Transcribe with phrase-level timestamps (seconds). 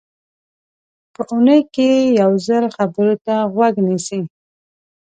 [1.13, 1.89] په اوونۍ کې
[2.21, 4.21] یو ځل خبرو ته غوږ نیسي.